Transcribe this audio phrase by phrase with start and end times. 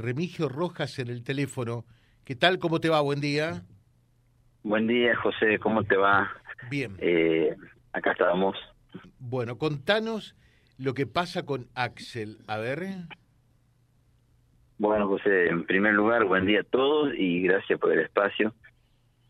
[0.00, 1.84] Remigio Rojas en el teléfono.
[2.24, 2.58] ¿Qué tal?
[2.58, 3.00] ¿Cómo te va?
[3.00, 3.62] Buen día.
[4.62, 5.58] Buen día, José.
[5.58, 6.30] ¿Cómo te va?
[6.70, 6.96] Bien.
[6.98, 7.54] Eh,
[7.92, 8.56] acá estamos.
[9.18, 10.34] Bueno, contanos
[10.78, 12.38] lo que pasa con Axel.
[12.46, 12.84] A ver.
[14.78, 18.54] Bueno, José, en primer lugar, buen día a todos y gracias por el espacio.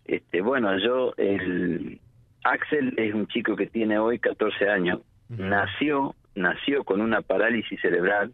[0.05, 2.01] Este, bueno, yo, el
[2.45, 5.01] Axel es un chico que tiene hoy 14 años.
[5.29, 8.33] Nació, nació con una parálisis cerebral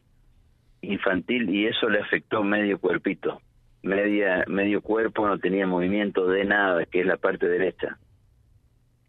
[0.82, 3.40] infantil y eso le afectó medio cuerpito.
[3.82, 7.98] Media, medio cuerpo no tenía movimiento de nada, que es la parte derecha.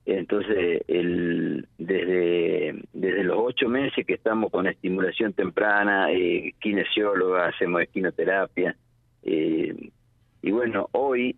[0.05, 7.81] Entonces, el, desde, desde los ocho meses que estamos con estimulación temprana, eh, kinesióloga, hacemos
[7.81, 8.75] esquinoterapia,
[9.23, 9.91] eh,
[10.41, 11.35] y bueno, hoy,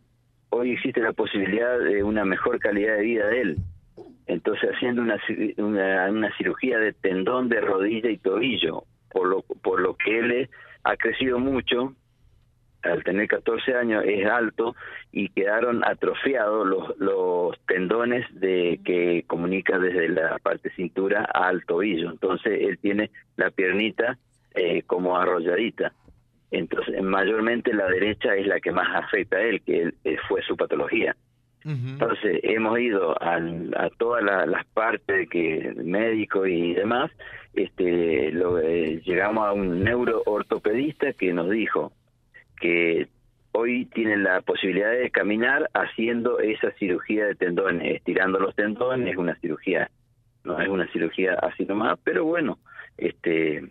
[0.50, 3.58] hoy existe la posibilidad de una mejor calidad de vida de él.
[4.28, 5.18] Entonces, haciendo una,
[5.58, 10.50] una, una cirugía de tendón de rodilla y tobillo, por lo, por lo que él
[10.84, 11.94] ha crecido mucho,
[12.84, 14.76] al tener 14 años es alto
[15.12, 22.10] y quedaron atrofiados los, los tendones de que comunica desde la parte cintura al tobillo.
[22.12, 24.18] Entonces él tiene la piernita
[24.56, 25.94] eh, como arrolladita.
[26.52, 30.56] Entonces mayormente la derecha es la que más afecta a él, que eh, fue su
[30.56, 31.16] patología.
[31.66, 37.12] Entonces hemos ido a, a todas las partes que médico y demás,
[37.54, 41.92] este, lo, eh, llegamos a un neuroortopedista que nos dijo
[42.62, 43.08] que
[43.52, 49.18] hoy tienen la posibilidad de caminar haciendo esa cirugía de tendones, estirando los tendones, es
[49.18, 49.90] una cirugía,
[50.44, 52.60] no es una cirugía así nomás, pero bueno,
[52.98, 53.64] este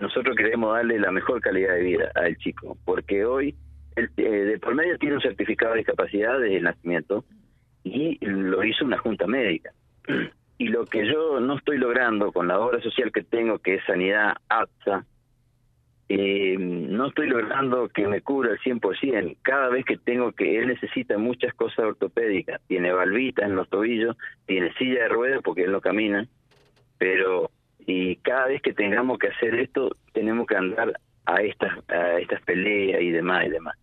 [0.00, 3.54] nosotros queremos darle la mejor calidad de vida al chico, porque hoy
[3.96, 7.24] el, eh, de por medio tiene un certificado de discapacidad de nacimiento
[7.82, 9.72] y lo hizo una junta médica.
[10.58, 13.84] Y lo que yo no estoy logrando con la obra social que tengo, que es
[13.84, 15.04] Sanidad APSA,
[16.08, 19.36] eh, no estoy logrando que me cubra el 100%.
[19.42, 22.62] Cada vez que tengo que, él necesita muchas cosas ortopédicas.
[22.68, 24.16] Tiene valvita en los tobillos,
[24.46, 26.26] tiene silla de ruedas porque él no camina,
[26.96, 27.50] pero
[27.86, 30.92] y cada vez que tengamos que hacer esto, tenemos que andar
[31.26, 33.76] a estas, a estas peleas y demás y demás.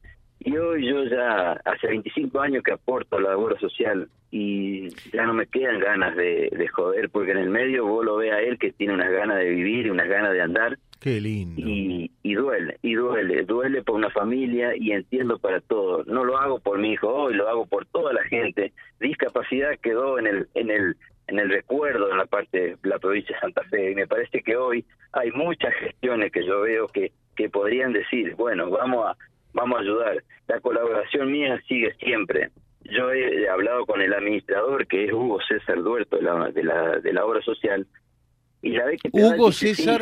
[0.46, 5.26] Y hoy yo ya hace 25 años que aporto a la labor social y ya
[5.26, 8.42] no me quedan ganas de, de joder, porque en el medio vos lo ves a
[8.42, 10.78] él que tiene unas ganas de vivir y unas ganas de andar.
[11.00, 11.62] Qué lindo.
[11.62, 16.04] Y, y duele, y duele, duele por una familia y entiendo para todo.
[16.06, 18.74] No lo hago por mi hijo hoy, lo hago por toda la gente.
[19.00, 23.36] Discapacidad quedó en el, en el, en el recuerdo en la parte de la provincia
[23.36, 24.84] de Santa Fe y me parece que hoy
[25.14, 29.18] hay muchas gestiones que yo veo que, que podrían decir, bueno, vamos a
[29.54, 30.24] vamos a ayudar.
[30.48, 32.52] La colaboración mía sigue siempre.
[32.82, 37.00] Yo he hablado con el administrador, que es Hugo César Duerto, de la, de la,
[37.00, 37.88] de la obra social,
[38.62, 39.10] y la vez que...
[39.14, 40.02] Hugo César...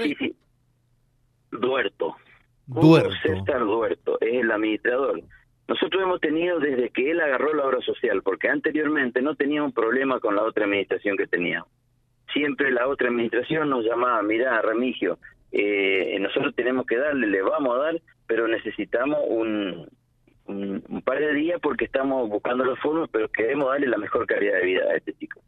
[1.51, 2.15] Duerto.
[2.65, 3.07] Duerto.
[3.07, 5.21] Hugo César Duerto, es el administrador.
[5.67, 9.71] Nosotros hemos tenido desde que él agarró la obra social, porque anteriormente no tenía un
[9.71, 11.69] problema con la otra administración que teníamos.
[12.33, 15.19] Siempre la otra administración nos llamaba, mirá, Remigio,
[15.51, 19.87] eh, nosotros tenemos que darle, le vamos a dar, pero necesitamos un,
[20.45, 24.59] un, par de días porque estamos buscando los fondos, pero queremos darle la mejor calidad
[24.59, 25.41] de vida a este chico.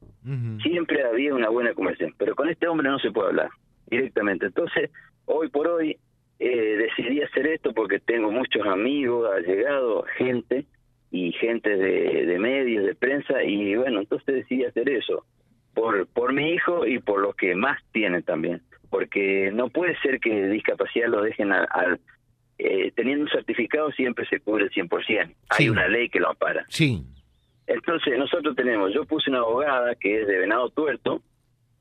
[0.61, 3.49] Siempre había una buena conversación, pero con este hombre no se puede hablar
[3.87, 4.45] directamente.
[4.45, 4.89] Entonces,
[5.25, 5.97] hoy por hoy
[6.39, 10.65] eh, decidí hacer esto porque tengo muchos amigos, ha llegado gente
[11.11, 15.25] y gente de, de medios, de prensa, y bueno, entonces decidí hacer eso
[15.73, 18.61] por, por mi hijo y por los que más tienen también
[18.93, 21.99] porque no puede ser que discapacidad lo dejen al...
[22.65, 25.35] Eh, teniendo un certificado siempre se cubre el 100%.
[25.49, 26.65] Hay una ley que lo ampara.
[26.69, 27.03] Sí.
[27.67, 31.21] Entonces nosotros tenemos, yo puse una abogada que es de Venado Tuerto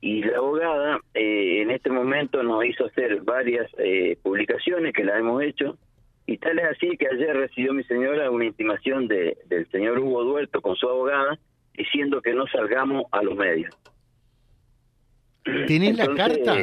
[0.00, 5.16] y la abogada eh, en este momento nos hizo hacer varias eh, publicaciones que la
[5.20, 5.78] hemos hecho
[6.26, 10.24] y tal es así que ayer recibió mi señora una intimación de, del señor Hugo
[10.24, 11.38] Duerto con su abogada
[11.74, 13.72] diciendo que no salgamos a los medios.
[15.68, 16.56] ¿Tenés la carta?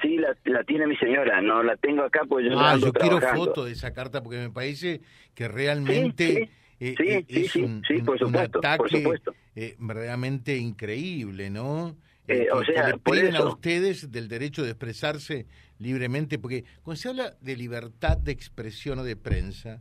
[0.00, 3.20] Sí, la, la, tiene mi señora, no la tengo acá pues yo Ah, yo quiero
[3.20, 5.00] foto de esa carta porque me parece
[5.34, 9.34] que realmente sí, sí, eh, sí, es un, sí, por supuesto, un ataque por supuesto.
[9.54, 11.96] Eh, verdaderamente increíble, ¿no?
[12.28, 13.42] Eh, o sea, que le por eso.
[13.42, 15.46] a ustedes del derecho de expresarse
[15.78, 19.80] libremente, porque cuando se habla de libertad de expresión o de prensa,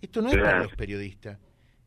[0.00, 1.38] esto no es para los periodistas,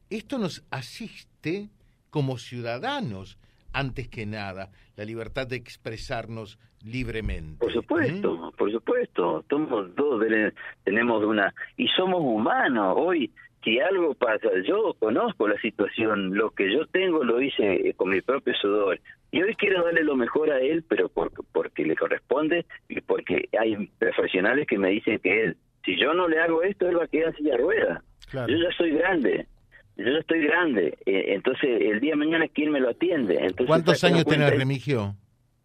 [0.09, 1.69] esto nos asiste
[2.09, 3.37] como ciudadanos,
[3.75, 7.57] antes que nada, la libertad de expresarnos libremente.
[7.59, 9.43] Por supuesto, por supuesto.
[9.49, 12.95] Somos todos tene- tenemos una y somos humanos.
[12.97, 13.31] Hoy,
[13.63, 16.35] si algo pasa, yo conozco la situación.
[16.35, 18.99] Lo que yo tengo lo hice eh, con mi propio sudor.
[19.31, 23.49] Y hoy quiero darle lo mejor a él, pero porque, porque le corresponde y porque
[23.59, 27.03] hay profesionales que me dicen que él Si yo no le hago esto, él va
[27.03, 28.03] a quedar en silla de ruedas.
[28.47, 29.47] Yo ya soy grande,
[29.97, 33.35] yo estoy grande, eh, entonces el día de mañana, ¿quién me lo atiende?
[33.35, 35.15] Entonces, ¿Cuántos años tenés, Remigio?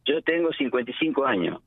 [0.04, 1.60] Yo tengo 55 años.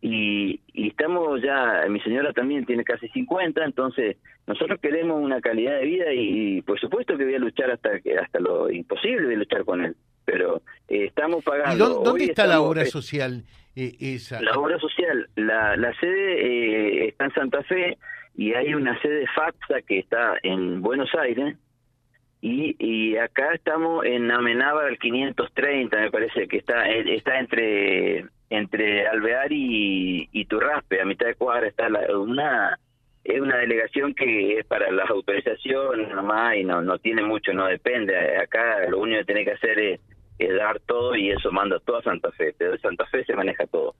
[0.00, 4.16] y, y estamos ya, mi señora también tiene casi 50, entonces
[4.46, 7.90] nosotros queremos una calidad de vida y, por supuesto que voy a luchar hasta
[8.20, 9.94] hasta lo imposible de luchar con él,
[10.24, 11.74] pero eh, estamos pagando.
[11.74, 13.44] ¿Y dónde, está la obra social
[13.76, 14.40] eh, esa?
[14.40, 17.98] La obra social, la, la sede está en Santa Fe
[18.34, 21.56] y hay una sede FAPSA que está en Buenos Aires
[22.44, 29.06] y, y acá estamos en Amenábar al 530, me parece que está está entre entre
[29.06, 31.86] Alvear y, y Turraspe, a mitad de cuadra está
[32.18, 32.76] una
[33.22, 37.66] es una delegación que es para las autorizaciones nomás y no no tiene mucho, no
[37.66, 38.36] depende.
[38.36, 40.00] Acá lo único que tiene que hacer es,
[40.58, 42.52] dar todo y eso manda todo a Santa Fe.
[42.58, 43.94] Pero de Santa Fe se maneja todo.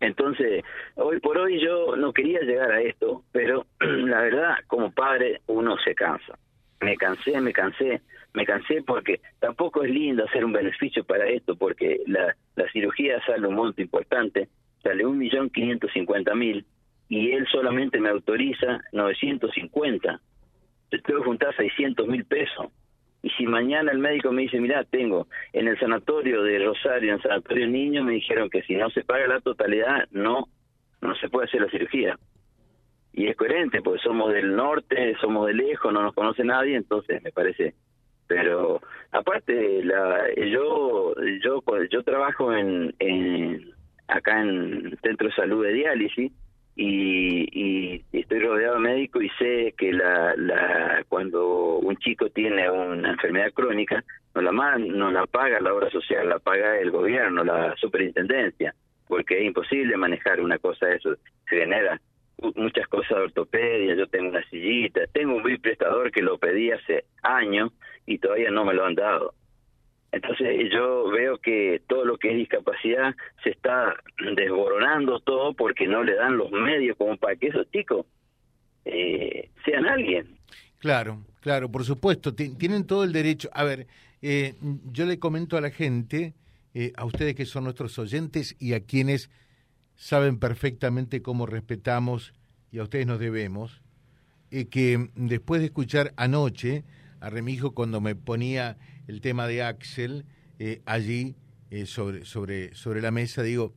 [0.00, 0.62] Entonces,
[0.96, 5.78] hoy por hoy yo no quería llegar a esto, pero la verdad, como padre, uno
[5.78, 6.38] se cansa
[6.80, 8.02] me cansé, me cansé,
[8.34, 13.20] me cansé porque tampoco es lindo hacer un beneficio para esto, porque la, la cirugía
[13.24, 14.48] sale un monto importante,
[14.82, 16.64] sale un millón quinientos cincuenta mil
[17.08, 20.20] y él solamente me autoriza 950.
[20.90, 22.66] Yo tengo que juntar 600 mil pesos.
[23.22, 27.16] Y si mañana el médico me dice, mira, tengo en el sanatorio de Rosario, en
[27.16, 30.48] el sanatorio niño, me dijeron que si no se paga la totalidad, no,
[31.00, 32.18] no se puede hacer la cirugía
[33.16, 37.22] y es coherente, porque somos del norte, somos de lejos, no nos conoce nadie, entonces
[37.22, 37.74] me parece.
[38.28, 40.22] Pero aparte, la,
[40.52, 43.72] yo yo yo trabajo en, en
[44.06, 46.30] acá en Centro de Salud de Diálisis
[46.74, 52.70] y, y, estoy rodeado de médicos y sé que la, la cuando un chico tiene
[52.70, 54.04] una enfermedad crónica,
[54.34, 58.74] no la, no la paga la obra social, la paga el gobierno, la superintendencia,
[59.08, 61.16] porque es imposible manejar una cosa de eso.
[61.48, 61.98] Se genera
[62.54, 67.04] muchas cosas de ortopedia, yo tengo una sillita, tengo un prestador que lo pedí hace
[67.22, 67.72] años
[68.06, 69.34] y todavía no me lo han dado.
[70.12, 73.94] Entonces yo veo que todo lo que es discapacidad se está
[74.34, 78.06] desboronando todo porque no le dan los medios como para que esos chicos
[78.84, 80.38] eh, sean alguien.
[80.78, 83.50] Claro, claro, por supuesto, tienen todo el derecho.
[83.52, 83.86] A ver,
[84.22, 84.54] eh,
[84.92, 86.34] yo le comento a la gente,
[86.74, 89.30] eh, a ustedes que son nuestros oyentes y a quienes
[89.96, 92.34] saben perfectamente cómo respetamos
[92.70, 93.82] y a ustedes nos debemos,
[94.50, 96.84] eh, que después de escuchar anoche
[97.20, 98.76] a Remijo cuando me ponía
[99.08, 100.26] el tema de Axel
[100.58, 101.36] eh, allí
[101.70, 103.74] eh, sobre, sobre, sobre la mesa, digo,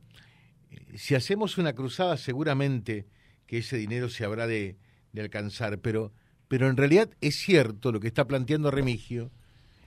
[0.94, 3.06] si hacemos una cruzada seguramente
[3.46, 4.76] que ese dinero se habrá de,
[5.12, 6.12] de alcanzar, pero,
[6.46, 9.32] pero en realidad es cierto lo que está planteando Remigio,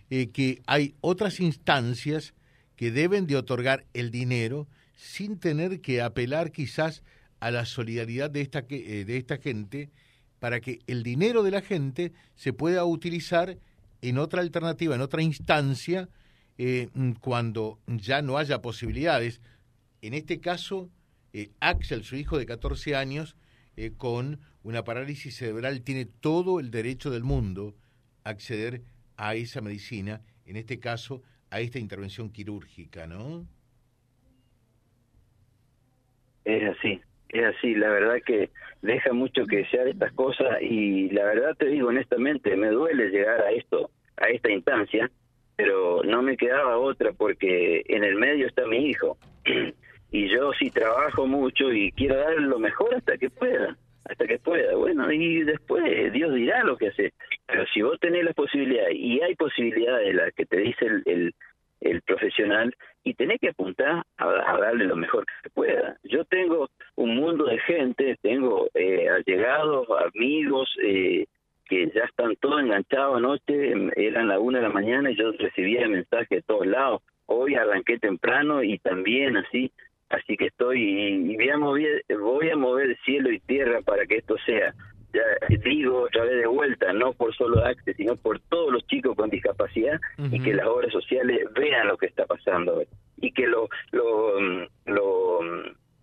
[0.09, 2.35] que hay otras instancias
[2.75, 7.03] que deben de otorgar el dinero sin tener que apelar quizás
[7.39, 9.89] a la solidaridad de esta, eh, de esta gente
[10.39, 13.57] para que el dinero de la gente se pueda utilizar
[14.01, 16.09] en otra alternativa, en otra instancia,
[16.57, 16.89] eh,
[17.21, 19.41] cuando ya no haya posibilidades.
[20.01, 20.89] En este caso,
[21.31, 23.35] eh, Axel, su hijo de 14 años,
[23.97, 27.75] con una parálisis cerebral, tiene todo el derecho del mundo
[28.23, 28.83] a acceder
[29.17, 33.47] a esa medicina, en este caso, a esta intervención quirúrgica, ¿no?
[36.45, 38.49] Es así, es así, la verdad que
[38.81, 43.41] deja mucho que desear estas cosas y la verdad te digo honestamente, me duele llegar
[43.41, 45.09] a esto, a esta instancia,
[45.55, 49.17] pero no me quedaba otra porque en el medio está mi hijo
[50.11, 54.37] y yo sí trabajo mucho y quiero dar lo mejor hasta que pueda, hasta que
[54.39, 54.75] pueda.
[54.75, 57.13] Bueno, y después Dios dirá lo que hace.
[57.47, 61.35] Pero si vos tenés la posibilidad y hay posibilidades, las que te dice el, el
[61.83, 65.97] el profesional y tenés que apuntar a, darle lo mejor que se pueda.
[66.03, 71.25] Yo tengo un mundo de gente, tengo eh, allegados, amigos, eh,
[71.65, 75.87] que ya están todos enganchados anoche, eran la una de la mañana y yo recibía
[75.87, 77.01] mensajes de todos lados.
[77.25, 79.71] Hoy arranqué temprano y también así,
[80.09, 84.35] así que estoy y, voy, a voy a mover cielo y tierra para que esto
[84.45, 84.73] sea
[85.13, 85.21] ya
[85.63, 89.29] digo otra vez de vuelta, no por solo ACTE, sino por todos los chicos con
[89.29, 89.99] discapacidad
[90.31, 92.83] y que las obras sociales vean lo que está pasando
[93.17, 94.39] y que lo, lo,
[94.85, 95.39] lo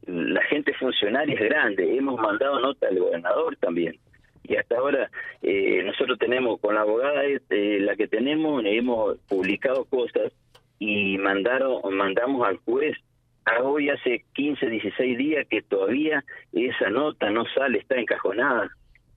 [0.06, 1.96] la gente funcionaria es grande.
[1.96, 3.96] Hemos mandado nota al gobernador también.
[4.44, 5.10] Y hasta ahora
[5.42, 10.32] eh, nosotros tenemos, con la abogada eh, la que tenemos, hemos publicado cosas
[10.78, 12.96] y mandaron mandamos al juez
[13.44, 18.70] a hoy hace 15, 16 días que todavía esa nota no sale, está encajonada.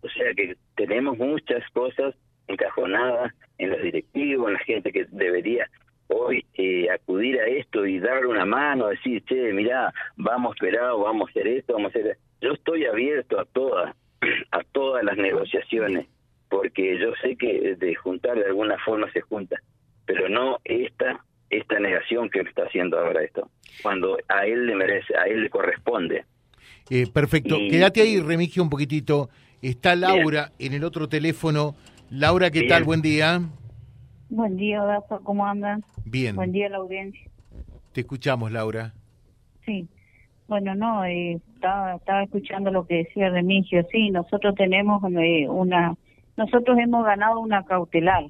[0.03, 2.13] O sea que tenemos muchas cosas
[2.47, 5.69] encajonadas en los directivos, en la gente que debería
[6.07, 10.91] hoy eh, acudir a esto y dar una mano, decir, che, mira, vamos a esperar,
[10.97, 12.17] vamos a hacer esto, vamos a hacer...
[12.41, 13.95] yo estoy abierto a todas,
[14.51, 16.07] a todas las negociaciones,
[16.49, 19.57] porque yo sé que de juntar de alguna forma se junta,
[20.05, 21.23] pero no esta
[21.57, 23.49] esta negación que está haciendo ahora esto,
[23.81, 26.25] cuando a él le merece, a él le corresponde.
[26.89, 29.29] Eh, perfecto, quédate ahí, Remigio, un poquitito.
[29.61, 31.75] Está Laura en el otro teléfono.
[32.09, 32.83] Laura, ¿qué tal?
[32.83, 33.41] Buen día.
[34.29, 34.81] Buen día,
[35.23, 35.83] ¿cómo andan?
[36.05, 36.35] Bien.
[36.35, 37.29] Buen día, la audiencia.
[37.93, 38.93] Te escuchamos, Laura.
[39.65, 39.87] Sí.
[40.47, 43.85] Bueno, no, eh, estaba, estaba escuchando lo que decía Remigio.
[43.91, 45.95] Sí, nosotros tenemos eh, una,
[46.35, 48.25] nosotros hemos ganado una cautelar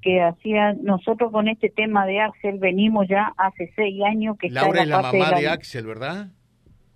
[0.00, 4.82] que hacía nosotros con este tema de Axel venimos ya hace seis años que Laura
[4.82, 6.28] está es la mamá de, Axel, ¿verdad?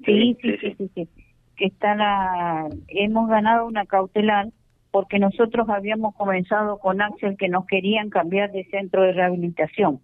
[0.05, 1.09] Sí, sí, sí, sí, sí,
[1.57, 4.49] que está la hemos ganado una cautelar
[4.91, 10.00] porque nosotros habíamos comenzado con Axel que nos querían cambiar de centro de rehabilitación.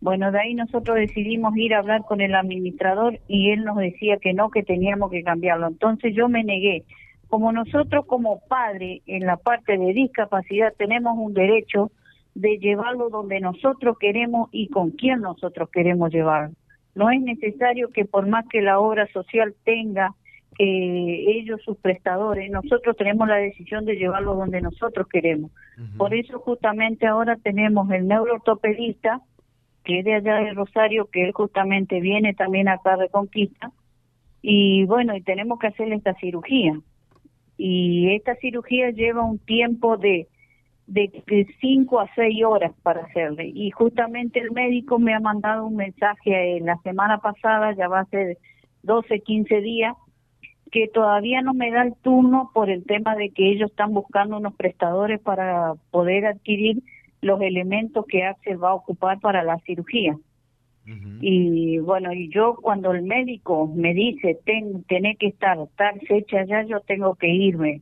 [0.00, 4.18] Bueno, de ahí nosotros decidimos ir a hablar con el administrador y él nos decía
[4.18, 5.68] que no, que teníamos que cambiarlo.
[5.68, 6.84] Entonces yo me negué.
[7.28, 11.90] Como nosotros como padre en la parte de discapacidad tenemos un derecho
[12.34, 16.54] de llevarlo donde nosotros queremos y con quién nosotros queremos llevarlo.
[16.96, 20.14] No es necesario que por más que la obra social tenga
[20.58, 25.50] eh, ellos sus prestadores, nosotros tenemos la decisión de llevarlo donde nosotros queremos.
[25.98, 29.20] Por eso justamente ahora tenemos el neuroortopedista,
[29.84, 33.70] que es de allá de Rosario, que él justamente viene también acá a Reconquista,
[34.40, 36.80] y bueno, y tenemos que hacerle esta cirugía.
[37.58, 40.28] Y esta cirugía lleva un tiempo de
[40.86, 43.50] de 5 a 6 horas para hacerle.
[43.54, 48.06] Y justamente el médico me ha mandado un mensaje la semana pasada, ya va a
[48.06, 48.38] ser
[48.82, 49.94] 12, 15 días,
[50.70, 54.36] que todavía no me da el turno por el tema de que ellos están buscando
[54.36, 56.82] unos prestadores para poder adquirir
[57.20, 60.16] los elementos que Axel va a ocupar para la cirugía.
[61.20, 66.44] Y bueno, y yo cuando el médico me dice, Ten, tenés que estar tal fecha
[66.44, 67.80] ya, yo tengo que irme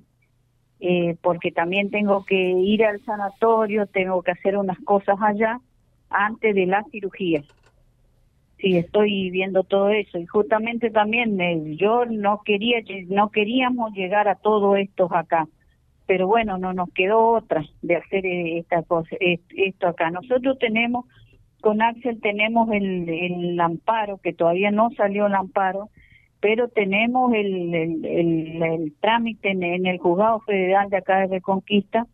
[0.87, 5.59] eh, porque también tengo que ir al sanatorio, tengo que hacer unas cosas allá
[6.11, 7.43] antes de la cirugía.
[8.59, 14.29] Sí, estoy viendo todo eso y justamente también eh, yo no quería, no queríamos llegar
[14.29, 15.49] a todo esto acá,
[16.05, 20.11] pero bueno, no nos quedó otra de hacer eh, esta cosa, esto acá.
[20.11, 21.07] Nosotros tenemos
[21.63, 25.89] con Axel tenemos el, el amparo que todavía no salió el amparo
[26.45, 27.75] pero tenemos el,
[28.05, 32.07] el, trámite en, el juzgado federal de acá de Reconquista,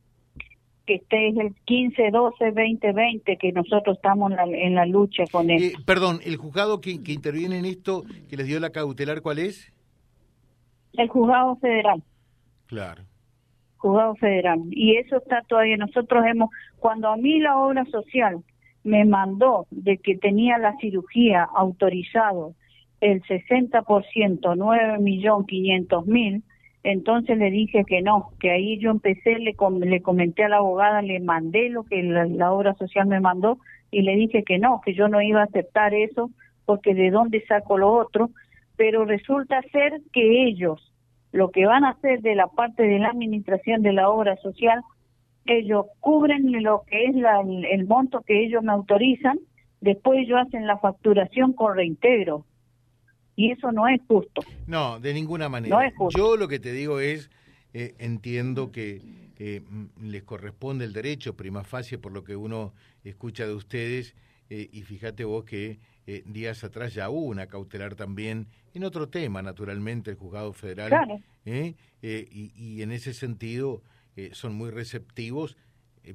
[0.86, 5.64] que este es el 15-12-2020, que nosotros estamos en la, lucha con él.
[5.64, 9.40] Eh, perdón, ¿el juzgado que, que interviene en esto, que les dio la cautelar, cuál
[9.40, 9.72] es?
[10.92, 12.00] El juzgado federal.
[12.66, 13.02] Claro.
[13.78, 14.60] Juzgado federal.
[14.70, 18.44] Y eso está todavía, nosotros hemos, cuando a mí la obra social
[18.84, 22.54] me mandó de que tenía la cirugía autorizado
[23.00, 26.42] el 60%, nueve millón quinientos mil,
[26.82, 31.02] entonces le dije que no, que ahí yo empecé, le, le comenté a la abogada,
[31.02, 33.58] le mandé lo que la, obra social me mandó
[33.90, 36.30] y le dije que no, que yo no iba a aceptar eso
[36.64, 38.30] porque de dónde saco lo otro,
[38.76, 40.92] pero resulta ser que ellos,
[41.32, 44.80] lo que van a hacer de la parte de la administración de la obra social,
[45.46, 49.38] ellos cubren lo que es la, el monto que ellos me autorizan,
[49.80, 52.46] después ellos hacen la facturación con reintegro
[53.40, 54.42] y eso no es justo.
[54.66, 55.90] No, de ninguna manera.
[56.14, 57.30] Yo lo que te digo es,
[57.72, 59.00] eh, entiendo que
[59.38, 59.62] eh,
[59.98, 64.14] les corresponde el derecho, prima facie, por lo que uno escucha de ustedes,
[64.50, 65.78] eh, y fíjate vos que
[66.26, 70.88] días atrás ya hubo una cautelar también en otro tema, naturalmente, el juzgado federal.
[70.88, 71.20] Claro.
[71.44, 73.80] Y, y, en ese sentido
[74.32, 75.56] son muy receptivos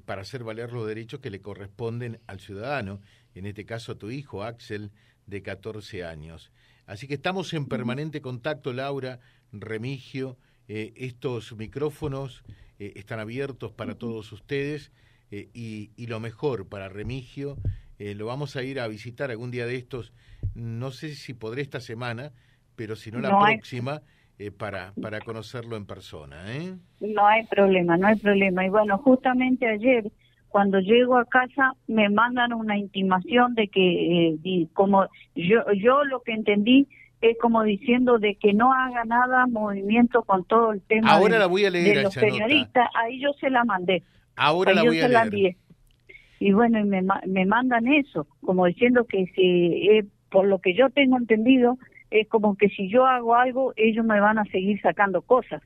[0.04, 3.00] para hacer valer los derechos que le corresponden al ciudadano,
[3.36, 4.92] en este caso a tu hijo, Axel,
[5.28, 6.52] de 14 años.
[6.86, 9.20] Así que estamos en permanente contacto, Laura,
[9.52, 10.38] Remigio.
[10.68, 12.44] Eh, estos micrófonos
[12.80, 14.92] eh, están abiertos para todos ustedes
[15.32, 17.58] eh, y, lo mejor para Remigio.
[17.98, 20.14] lo vamos a ir a visitar algún día de estos.
[20.54, 22.32] No sé si podré esta semana,
[22.76, 24.02] pero si no la próxima.
[24.58, 26.46] para, para conocerlo en persona.
[27.00, 28.66] No hay problema, no hay problema.
[28.66, 30.12] Y bueno, justamente ayer
[30.56, 36.22] cuando llego a casa me mandan una intimación de que eh, como yo yo lo
[36.22, 36.88] que entendí
[37.20, 41.48] es como diciendo de que no haga nada movimiento con todo el tema ahora la
[41.48, 42.88] voy a leer de los periodistas.
[42.96, 44.04] Ahí yo se la mandé.
[44.38, 45.58] Ahora la voy a leer.
[46.40, 50.74] y bueno y me, me mandan eso como diciendo que si eh, por lo que
[50.74, 51.78] yo tengo entendido
[52.12, 55.62] es como que si yo hago algo ellos me van a seguir sacando cosas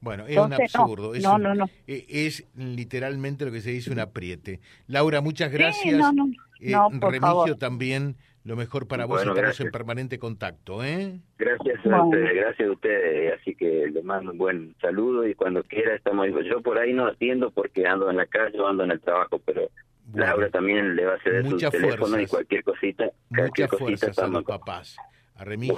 [0.00, 1.14] Bueno, es un absurdo.
[1.14, 1.68] es, no, no, no.
[1.86, 4.60] E, es literalmente lo que se dice un apriete.
[4.86, 5.98] Laura, muchas gracias.
[5.98, 6.30] no, no.
[6.60, 9.20] Eh, Remigio también, lo mejor para vos.
[9.20, 10.84] Estamos en permanente contacto.
[10.84, 11.18] ¿eh?
[11.38, 13.40] Gracias a ustedes, gracias a ustedes.
[13.40, 16.26] Así que les mando un buen saludo y cuando quiera estamos.
[16.48, 19.40] Yo por ahí no atiendo porque ando en la calle o ando en el trabajo,
[19.44, 19.70] pero
[20.14, 23.10] Laura también le va a ceder su teléfono y cualquier cosita.
[23.30, 24.96] Muchas fuerzas a los papás.
[25.36, 25.76] A Remigio,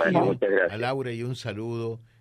[0.71, 2.01] a Laura y un saludo